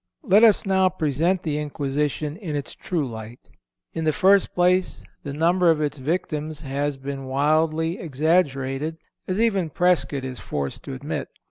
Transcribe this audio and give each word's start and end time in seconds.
Let 0.23 0.43
us 0.43 0.65
now 0.65 0.89
present 0.89 1.43
the 1.43 1.59
Inquisition 1.59 2.35
in 2.37 2.55
its 2.55 2.73
true 2.73 3.05
light. 3.05 3.49
In 3.93 4.03
the 4.03 4.11
first 4.11 4.55
place, 4.55 5.03
the 5.21 5.31
number 5.31 5.69
of 5.69 5.79
its 5.79 5.99
victims 5.99 6.61
has 6.61 6.97
been 6.97 7.25
wildly 7.25 7.99
exaggerated, 7.99 8.97
as 9.27 9.39
even 9.39 9.69
Prescott 9.69 10.23
is 10.25 10.39
forced 10.39 10.81
to 10.85 10.95
admit. 10.95 11.27